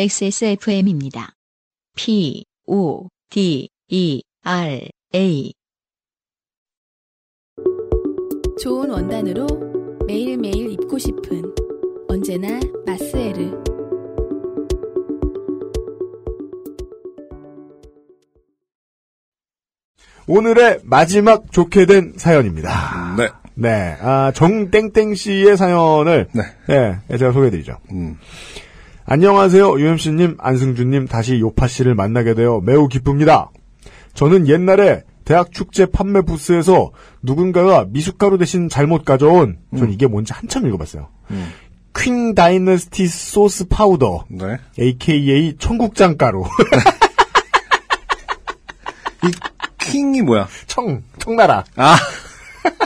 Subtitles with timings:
[0.00, 1.32] XSFM입니다.
[1.96, 5.52] P, O, D, E, R, A.
[8.62, 9.48] 좋은 원단으로
[10.06, 11.52] 매일매일 입고 싶은
[12.06, 13.60] 언제나 마스에르.
[20.28, 23.16] 오늘의 마지막 좋게 된 사연입니다.
[23.16, 23.28] 네.
[23.54, 26.42] 네, 아, 정땡땡 씨의 사연을 네.
[26.68, 27.80] 네, 제가 소개해드리죠.
[27.90, 28.16] 음.
[29.10, 33.50] 안녕하세요, 유엠씨님, 안승준님, 다시 요파 씨를 만나게 되어 매우 기쁩니다.
[34.12, 36.90] 저는 옛날에 대학 축제 판매 부스에서
[37.22, 41.08] 누군가가 미숫가루 대신 잘못 가져온, 전 이게 뭔지 한참 읽어봤어요.
[41.30, 41.50] 음.
[41.96, 44.58] Qing Dynasty sauce powder, 네.
[44.78, 46.44] AKA 청국장 가루.
[49.24, 49.30] 이
[49.78, 50.46] Qing이 뭐야?
[50.66, 51.64] 청, 청나라.
[51.76, 51.96] 아,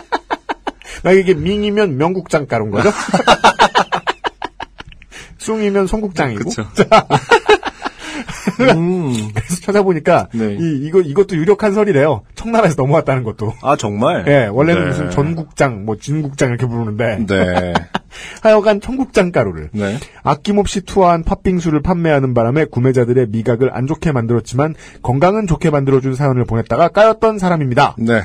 [1.02, 2.90] 나 이게 밍이면 명국장 가루인 거죠?
[5.42, 6.50] 숭이면 송국장이고.
[8.60, 9.12] 음.
[9.34, 10.56] 그래서 찾아보니까 네.
[10.58, 12.22] 이 이거 이것도 유력한 설이래요.
[12.34, 13.54] 청나라에서 넘어왔다는 것도.
[13.62, 14.24] 아, 정말?
[14.28, 14.88] 예, 원래는 네.
[14.88, 17.72] 무슨 전국장, 뭐 진국장 이렇게 부르는데 네.
[18.42, 19.98] 하여간 청국장 가루를 네.
[20.22, 26.88] 아낌없이 투하한 팥빙수를 판매하는 바람에 구매자들의 미각을 안 좋게 만들었지만 건강은 좋게 만들어준 사연을 보냈다가
[26.88, 27.96] 까였던 사람입니다.
[27.98, 28.22] 네.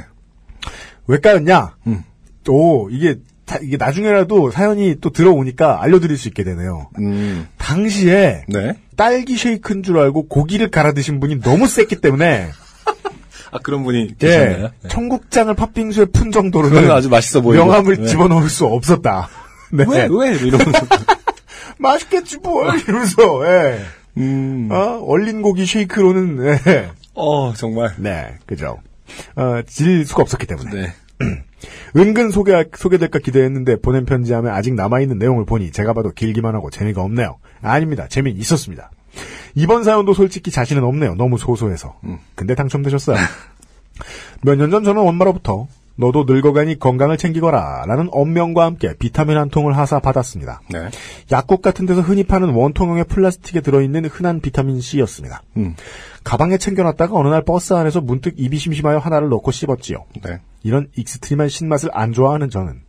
[1.08, 1.76] 왜 까였냐?
[1.88, 2.04] 음.
[2.44, 3.20] 또 이게 다-
[3.64, 6.90] 이게 나중에라도 사연이 또 들어오니까 알려드릴 수 있게 되네요.
[7.00, 7.48] 음.
[7.58, 8.74] 당시에 네.
[8.96, 12.50] 딸기 쉐이크인 줄 알고 고기를 갈아 드신 분이 너무 셌기 때문에
[13.52, 14.70] 아, 그런 분이 예, 계셨나요?
[14.82, 14.90] 네.
[14.90, 17.64] 청국장을 팥빙수에 푼 정도로는 아주 맛있어 보이고.
[17.64, 18.06] 명함을 네.
[18.06, 19.30] 집어넣을 수 없었다.
[19.72, 19.86] 네.
[19.88, 20.36] 왜, 왜?
[20.36, 20.86] 이러면서.
[21.80, 23.80] 맛있겠지 뭘 이러면서 예.
[24.18, 24.68] 음.
[24.72, 26.90] 어, 얼린 고기 쉐이크로는 예.
[27.14, 27.94] 어, 정말.
[27.98, 28.80] 네 그죠
[29.36, 30.94] 어, 질 수가 없었기 때문에 네.
[31.96, 37.02] 은근 소개 소개될까 기대했는데 보낸 편지함에 아직 남아있는 내용을 보니 제가 봐도 길기만 하고 재미가
[37.02, 38.92] 없네요 아닙니다 재미는 있었습니다
[39.56, 42.20] 이번 사연도 솔직히 자신은 없네요 너무 소소해서 음.
[42.36, 43.18] 근데 당첨되셨어요
[44.44, 45.68] 몇 년 전 저는 엄마로부터
[46.00, 50.90] 너도 늙어가니 건강을 챙기거라 라는 엄명과 함께 비타민 한 통을 하사 받았습니다 네.
[51.32, 55.42] 약국 같은 데서 흔히 파는 원통형의 플라스틱에 들어있는 흔한 비타민 C였습니다.
[55.58, 55.76] 음.
[56.24, 60.06] 가방에 챙겨놨다가 어느 날 버스 안에서 문득 입이 심심하여 하나를 넣고 씹었지요.
[60.24, 60.40] 네.
[60.64, 62.82] 이런 extreme한 신맛을 안 좋아하는 저는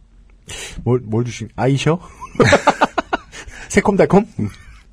[0.84, 2.00] 뭘, 뭘 주신 아이셔?
[3.68, 4.26] 새콤달콤?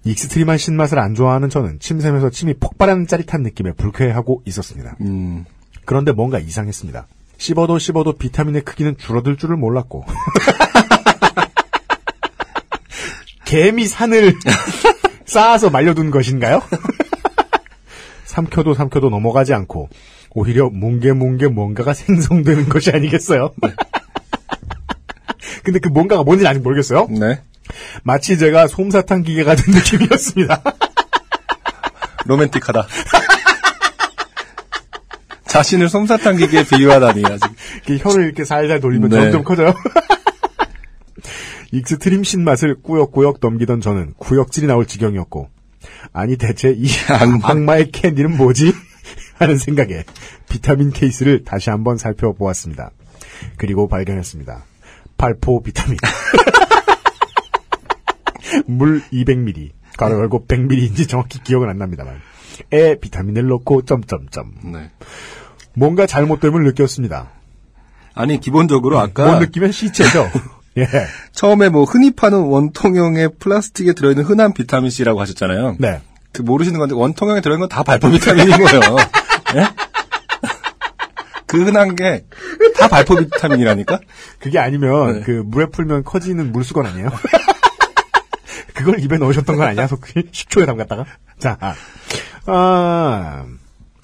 [0.03, 4.97] extreme한 신맛을 안 좋아하는 저는 침샘에서 침이 폭발하는 짜릿한 느낌에 불쾌해하고 있었습니다.
[5.01, 5.45] 음.
[5.85, 7.07] 그런데 뭔가 이상했습니다.
[7.37, 10.05] 씹어도 씹어도 비타민의 크기는 줄어들 줄을 몰랐고.
[13.45, 14.33] 개미 산을
[15.25, 16.61] 쌓아서 말려둔 것인가요?
[18.25, 19.89] 삼켜도 삼켜도 넘어가지 않고
[20.35, 23.51] 오히려 뭉게뭉게 뭔가가 생성되는 것이 아니겠어요?
[25.63, 27.07] 근데 그 뭔가가 뭔지 아직 모르겠어요.
[27.09, 27.41] 네.
[28.03, 30.62] 마치 제가 솜사탕 기계가 된 느낌이었습니다.
[32.25, 32.88] 로맨틱하다.
[35.47, 37.50] 자신을 솜사탕 기계에 비유하다니, 아직.
[37.88, 39.16] 이렇게 혀를 이렇게 살살 돌리면 네.
[39.22, 39.73] 점점 커져요.
[41.71, 45.50] extreme 신맛을 꾸역꾸역 넘기던 저는 구역질이 나올 지경이었고
[46.13, 47.50] 아니 대체 이 악마.
[47.50, 48.73] 악마의 캔디는 뭐지?
[49.35, 50.03] 하는 생각에
[50.50, 52.91] 비타민 케이스를 다시 한번 살펴보았습니다.
[53.57, 54.63] 그리고 발견했습니다.
[55.18, 55.97] 발포 비타민.
[58.68, 59.72] 물 200ml.
[59.97, 62.19] 가로 열고 100ml인지 정확히 기억은 안 납니다만.
[62.72, 64.53] 에 비타민을 넣고 점점점.
[64.73, 64.91] 네.
[65.73, 67.29] 뭔가 잘못됨을 느꼈습니다.
[68.13, 69.34] 아니, 기본적으로 아까.
[69.34, 70.29] 못 느끼면 시체죠.
[70.78, 70.88] 예.
[71.31, 75.75] 처음에 뭐 흔히 파는 원통형의 플라스틱에 들어있는 흔한 비타민 C라고 하셨잖아요.
[75.79, 76.02] 네.
[76.31, 78.81] 그 모르시는 건데 원통형에 들어있는 건 다 발포 비타민인 거예요.
[79.55, 79.67] 예?
[81.47, 82.25] 그 흔한 게
[82.77, 83.99] 다 발포 비타민이라니까?
[84.39, 85.21] 그게 아니면 네.
[85.21, 87.09] 그 물에 풀면 커지는 물수건 아니에요?
[88.73, 89.88] 그걸 입에 넣으셨던 건 아니야?
[89.88, 91.05] 속히 식초에 담갔다가?
[91.39, 91.57] 자,
[92.45, 93.45] 아,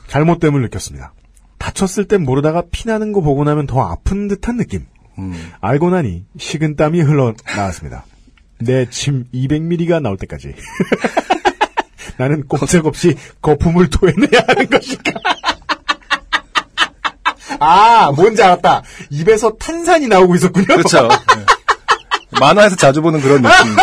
[0.07, 1.13] 잘못됨을 느꼈습니다.
[1.57, 4.86] 다쳤을 땐 모르다가 피나는 거 보고 나면 더 아픈 듯한 느낌.
[5.19, 5.51] 음.
[5.59, 8.06] 알고 나니 식은 땀이 흘러나왔습니다.
[8.59, 10.56] 내 침 200ml가 나올 때까지.
[12.18, 15.12] 나는 꼼짝없이 거품을 토해내야 하는 것일까?
[17.63, 18.81] 아, 뭔지 알았다.
[19.12, 20.66] 입에서 탄산이 나오고 있었군요.
[20.66, 21.08] 그렇죠.
[21.08, 21.46] 네.
[22.40, 23.75] 만화에서 자주 보는 그런 느낌.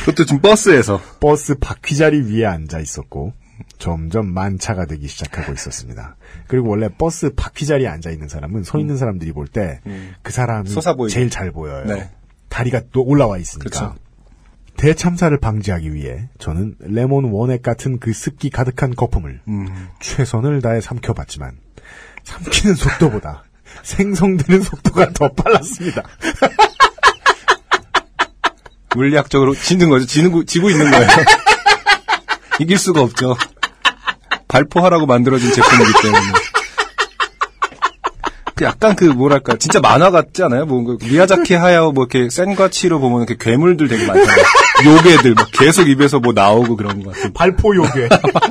[0.00, 1.00] 그것도 지금 버스에서.
[1.20, 3.34] 버스 바퀴자리 위에 앉아 있었고
[3.78, 6.16] 점점 만차가 되기 시작하고 있었습니다.
[6.46, 11.12] 그리고 원래 버스 바퀴자리에 앉아 있는 사람은 서 있는 사람들이 볼 때그 사람이 솟아 보이죠.
[11.14, 11.84] 제일 잘 보여요.
[11.84, 12.10] 네.
[12.48, 13.64] 다리가 또 올라와 있으니까.
[13.68, 13.94] 그쵸.
[14.76, 19.88] 대참사를 방지하기 위해 저는 레몬 원액 같은 그 습기 가득한 거품을 음.
[20.00, 21.56] 최선을 다해 삼켜봤지만
[22.24, 23.44] 삼키는 속도보다
[23.82, 26.02] 생성되는 속도가 더 빨랐습니다.
[28.94, 30.06] 물리학적으로 지는 거죠.
[30.06, 31.08] 지는, 지고 있는 거예요.
[32.60, 33.36] 이길 수가 없죠.
[34.46, 36.22] 발포하라고 만들어진 제품이기 때문에.
[38.56, 40.64] 그 약간 그 뭐랄까 진짜 만화 같지 않아요?
[40.66, 44.44] 뭐 미야자키 하야오 뭐 이렇게 센과 치로 보면 이렇게 괴물들 되게 많잖아요.
[44.86, 47.32] 요괴들 막 계속 입에서 뭐 나오고 그런 것 같은.
[47.32, 48.08] 발포 요괴.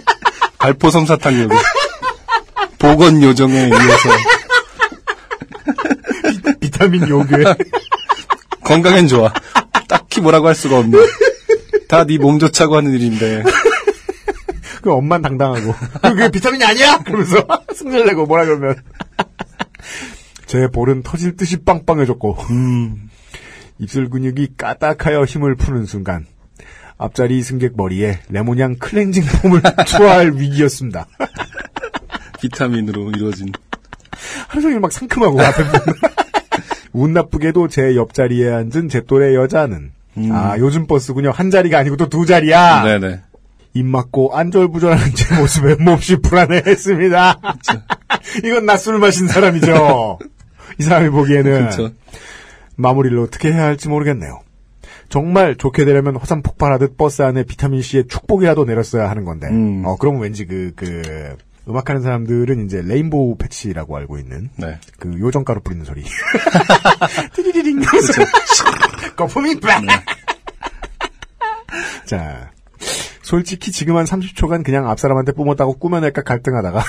[0.60, 1.56] 발포 솜사탕 요괴.
[2.80, 4.10] 보건 요정에 의해서
[6.60, 7.44] 비타민 요괴.
[8.66, 9.32] 건강엔 좋아.
[9.88, 10.98] 딱히 뭐라고 할 수가 없네.
[11.88, 13.44] 다 네 몸 좋자고 하는 일인데.
[14.82, 15.74] 그 엄만 당당하고.
[16.02, 16.98] 그게 비타민이 아니야!
[17.06, 18.76] 그러면서 승질 내고 뭐라 그러면.
[20.54, 23.10] 제 볼은 터질 듯이 빵빵해졌고, 음,
[23.80, 26.28] 입술 근육이 까딱하여 힘을 푸는 순간,
[27.00, 31.08] 앞자리 승객 머리에 레몬향 클렌징 폼을 투하할 위기였습니다.
[32.40, 33.52] 비타민으로 이루어진.
[34.48, 35.64] 하루 종일 막 상큼하고 앞에.
[36.94, 39.92] 운 나쁘게도 제 옆자리에 앉은 제 또래 여자는
[40.32, 43.22] 아 요즘 버스군요 한 자리가 아니고 또 두 자리야 네네.
[43.74, 47.40] 입 맞고 안절부절하는 제 모습에 몹시 불안해했습니다
[48.46, 50.20] 이건 낮술 마신 사람이죠
[50.80, 51.70] 이 사람이 보기에는.
[52.76, 54.42] 마무리를 어떻게 해야 할지 모르겠네요
[55.08, 59.84] 정말 좋게 되려면 화산 폭발하듯 버스 안에 비타민C의 축복이라도 내렸어야 하는 건데 음.
[59.86, 61.38] 어 그러면 왠지 그, 그
[61.68, 64.80] 음악하는 사람들은 이제 레인보우 패치라고 알고 있는 네.
[65.00, 66.04] 그 요정가루 뿌리는 소리.
[67.36, 67.82] 띠리리링.
[69.16, 69.84] 거품이 빡.
[72.06, 72.52] 자.
[73.22, 76.84] 솔직히 지금 한 30초간 그냥 앞사람한테 뿜었다고 꾸며낼까 갈등하다가.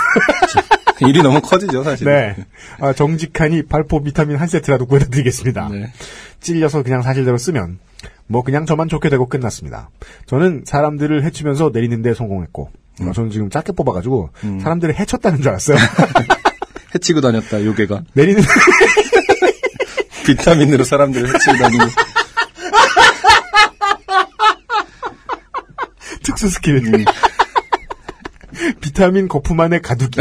[1.08, 2.06] 일이 너무 커지죠, 사실.
[2.06, 2.36] 네.
[2.80, 5.68] 아, 정직하니 발포 비타민 한 세트라도 구해다 드리겠습니다.
[5.70, 5.92] 네.
[6.40, 7.78] 찔려서 그냥 사실대로 쓰면
[8.26, 9.90] 뭐 그냥 저만 좋게 되고 끝났습니다.
[10.26, 12.70] 저는 사람들을 해치면서 내리는데 성공했고
[13.00, 14.30] 어, 저는 지금 짧게 뽑아가지고
[14.62, 15.76] 사람들을 해쳤다는 줄 알았어요.
[16.94, 18.02] 해치고 다녔다, 요괴가.
[18.12, 18.40] 내리는
[20.26, 21.84] 비타민으로 사람들을 해치고 다니고.
[26.22, 27.04] 특수 스킬.
[28.80, 30.20] 비타민 거품 안에 가두기.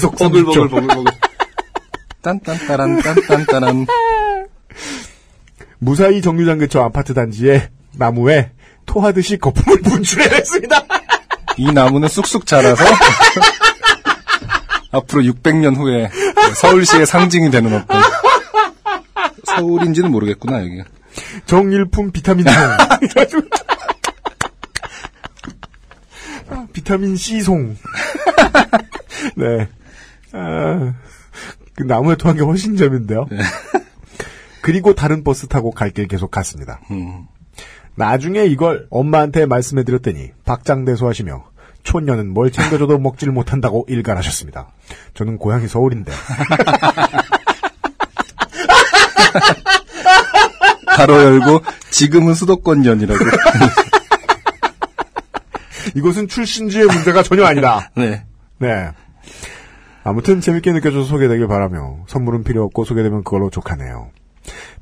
[0.00, 0.54] 지속 30초.
[0.54, 1.04] 버글버글, 버글버글.
[2.22, 3.86] 딴딴따란, 딴딴따란.
[5.78, 8.52] 무사히 정류장 근처 아파트 단지에 나무에
[8.86, 10.86] 토하듯이 거품을 분출해냈습니다.
[11.58, 12.82] 이 나무는 쑥쑥 자라서
[14.92, 16.10] 앞으로 600년 후에
[16.54, 18.02] 서울시의 상징이 되는 어떤
[19.44, 20.82] 서울인지는 모르겠구나 여기.
[21.44, 22.46] 정일품 비타민
[26.72, 27.76] 비타민 C 송.
[29.36, 29.68] 네.
[30.32, 30.94] 아,
[31.74, 33.26] 그 나무에 토한 게 훨씬 재밌는데요.
[34.62, 36.80] 그리고 다른 버스 타고 갈 길 계속 갔습니다.
[36.90, 37.26] 음.
[37.96, 41.44] 나중에 이걸 엄마한테 말씀해드렸더니 박장대소하시며
[41.82, 44.68] 촌년은 뭘 챙겨줘도 먹질 못한다고 일갈하셨습니다.
[45.14, 46.12] 저는 고향이 서울인데
[50.86, 53.24] 가로 열고 지금은 수도권년이라고.
[55.96, 57.90] 이것은 출신지의 문제가 전혀 아니다.
[57.96, 58.24] 네.
[58.58, 58.90] 네.
[60.02, 64.10] 아무튼 재밌게 느껴져서 소개되길 바라며 선물은 필요 없고 소개되면 그걸로 족하네요.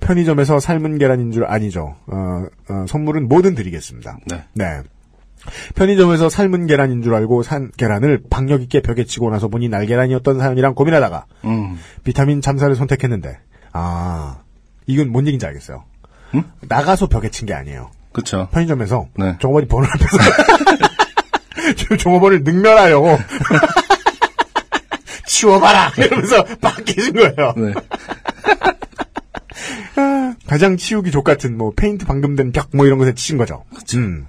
[0.01, 1.97] 편의점에서 삶은 계란인 줄 아니죠.
[2.07, 4.19] 어, 어, 선물은 뭐든 드리겠습니다.
[4.55, 4.81] 네.
[5.75, 10.75] 편의점에서 삶은 계란인 줄 알고 산 계란을 박력 있게 벽에 치고 나서 보니 날계란이었던 사연이랑
[10.75, 11.79] 고민하다가 음.
[12.05, 13.39] 비타민 잠사를 선택했는데
[13.73, 14.39] 아
[14.87, 15.85] 이건 뭔 얘기인지 알겠어요.
[16.35, 16.45] 응?
[16.63, 17.91] 나가서 벽에 친 게 아니에요.
[18.13, 18.49] 그쵸.
[18.53, 19.37] 편의점에서 네.
[19.39, 20.19] 종업원이 번호 앞에서
[21.99, 23.17] 종업원을 능멸하려고
[25.39, 27.53] 치워봐라 이러면서 막 깨진 거예요.
[27.57, 27.73] 네.
[30.47, 33.65] 가장 치우기 족 같은 뭐 페인트 방금 된 벽 뭐 이런 것에 치신 거죠.
[33.97, 34.27] 음.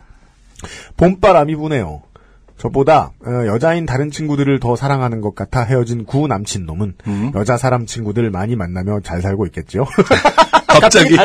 [0.98, 2.02] 봄바람이 부네요.
[2.58, 7.32] 저보다 어, 여자인 다른 친구들을 더 사랑하는 것 같아 헤어진 구 남친 놈은 음.
[7.36, 9.86] 여자 사람 친구들 많이 만나며 잘 살고 있겠죠.
[10.68, 11.16] 갑자기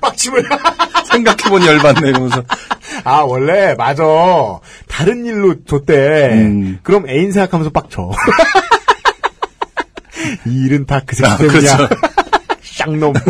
[0.00, 0.44] 빡침을
[1.10, 2.44] 생각해보니 열받네 이러면서.
[3.04, 4.04] 아 원래 맞아
[4.86, 6.32] 다른 일로 줬대.
[6.34, 6.78] 음.
[6.82, 8.10] 그럼 애인 생각하면서 빡쳐.
[10.46, 11.76] 이 일은 다 그 새끼 아, 때문이야.
[11.76, 11.94] 그렇죠.
[12.62, 13.12] 쌍놈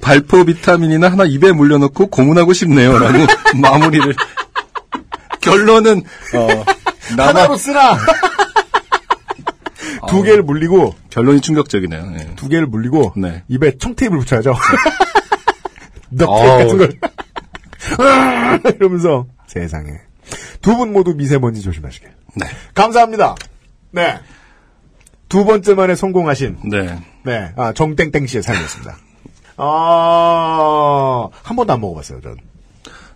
[0.00, 3.26] 발포 비타민이나 하나 입에 물려놓고 고문하고 싶네요 라고
[3.60, 4.14] 마무리를.
[5.40, 6.02] 결론은
[6.34, 6.46] 어,
[7.16, 7.98] 나만 하나로 쓰라.
[10.08, 12.06] 두 개를 물리고 결론이 충격적이네요.
[12.10, 12.32] 네.
[12.36, 13.42] 두 개를 물리고 네.
[13.48, 14.54] 입에 청테이프를 붙여야죠.
[16.10, 16.78] 넉테이프 어우.
[16.78, 16.78] 같은
[18.62, 19.90] 걸 이러면서 세상에
[20.66, 22.08] 두 분 모두 미세먼지 조심하시길.
[22.34, 22.46] 네.
[22.74, 23.36] 감사합니다.
[23.92, 24.18] 네.
[25.28, 26.98] 두 번째 만에 성공하신 네.
[27.24, 28.96] 네, 아, 정땡땡 씨의 사연이었습니다.
[29.58, 32.36] 아, 한 번도 안 먹어봤어요, 전.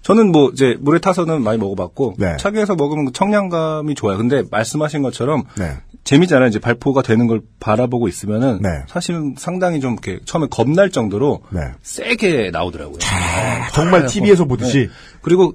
[0.03, 2.37] 저는 뭐 이제 물에 타서는 많이 먹어봤고 네.
[2.39, 4.17] 차게해서 먹으면 그 청량감이 좋아요.
[4.17, 5.77] 근데 말씀하신 것처럼 네.
[6.05, 6.49] 재미잖아요.
[6.49, 8.69] 이제 발포가 되는 걸 바라보고 있으면은 네.
[8.89, 11.61] 사실은 상당히 좀 이렇게 처음에 겁날 정도로 네.
[11.83, 12.99] 세게 나오더라고요.
[12.99, 13.07] 네.
[13.75, 14.89] 정말 아, TV에서 어, 보듯이 네.
[15.21, 15.53] 그리고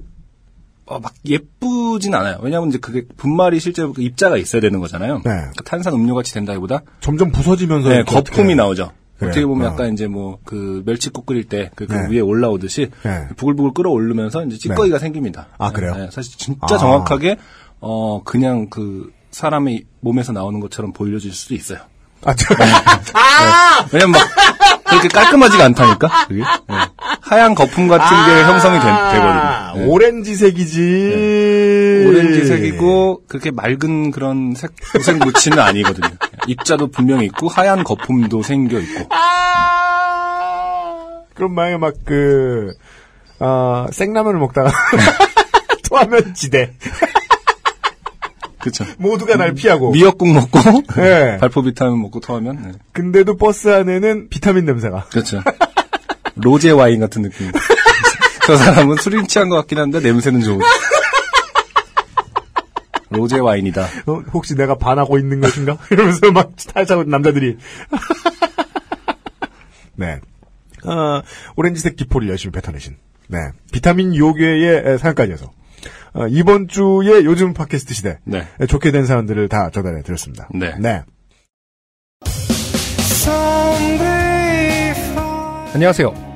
[0.86, 2.38] 어, 막 예쁘진 않아요.
[2.42, 5.22] 왜냐하면 이제 그게 분말이 실제로 그 입자가 있어야 되는 거잖아요.
[5.24, 5.30] 네.
[5.56, 8.92] 그 탄산 음료 같이 된다기보다 점점 부서지면서 네, 거품이 나오죠.
[9.18, 9.30] 그래요.
[9.30, 9.72] 어떻게 보면 어.
[9.72, 12.06] 약간 이제 뭐 그 멸치국 끓일 때그 네.
[12.10, 13.26] 위에 올라오듯이 네.
[13.36, 15.48] 부글부글 끓어오르면서 이제 찌꺼기가 생깁니다.
[15.58, 15.94] 아, 그래요?
[15.96, 16.78] 네, 사실 진짜 아.
[16.78, 17.36] 정확하게
[17.80, 21.78] 어 그냥 그 사람의 몸에서 나오는 것처럼 보여질 수도 있어요.
[22.24, 22.54] 아, 저,
[23.92, 24.28] 왜냐면 막
[24.84, 26.26] 그렇게 깔끔하지가 않다니까.
[26.28, 26.76] 그게 네.
[27.20, 29.86] 하얀 거품 같은 게 형성이 되, 아, 거든요 네.
[29.86, 32.04] 오렌지색이지.
[32.08, 36.08] 오렌지색이고 그렇게 맑은 그런 색색 무치는 아니거든요.
[36.46, 39.08] 입자도 분명히 있고 하얀 거품도 생겨 있고.
[41.34, 42.72] 그럼 만약에 막 그,
[43.38, 44.72] 아, 생라면을 먹다가
[45.88, 46.72] 토하면 지대.
[48.58, 48.84] 그렇죠.
[48.98, 49.92] 모두가 날 피하고.
[49.92, 50.58] 미역국 먹고
[50.96, 51.36] 네.
[51.38, 52.72] 발포 비타민 먹고 토하면 네.
[52.92, 55.04] 근데도 버스 안에는 비타민 냄새가.
[55.10, 55.40] 그렇죠.
[56.36, 57.50] 로제 와인 같은 느낌.
[58.46, 60.60] 저 사람은 술이 취한 것 같긴 한데 냄새는 좋은.
[63.10, 63.82] 로제 와인이다.
[64.06, 65.78] 어, 혹시 내가 반하고 있는 것인가?
[65.90, 67.56] 이러면서 막 탈차고 남자들이.
[69.96, 70.20] 네.
[70.84, 71.22] 어,
[71.56, 72.96] 오렌지색 기포를 열심히 뱉어내신.
[73.28, 73.50] 네.
[73.72, 75.50] 비타민 요괴의 사연까지 해서.
[76.12, 78.18] 어, 이번 주에 요즘 팟캐스트 시대.
[78.24, 78.46] 네.
[78.68, 80.48] 좋게 된 사연들을 다 전달해 드렸습니다.
[80.54, 80.74] 네.
[80.78, 81.02] 네.
[85.74, 86.35] 안녕하세요.